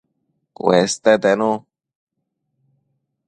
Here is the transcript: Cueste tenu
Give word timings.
Cueste 0.59 1.13
tenu 1.25 1.51